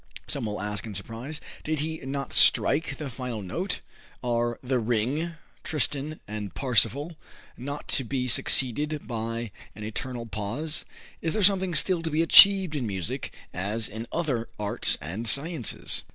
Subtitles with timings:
[0.25, 1.39] some will ask in surprise.
[1.63, 3.81] "Did he not strike the final note?
[4.23, 7.15] Are the 'Ring,' 'Tristan' and 'Parsifal'
[7.55, 10.85] not to be succeeded by an eternal pause?
[11.21, 16.03] Is there something still to be achieved in music as in other arts and sciences?"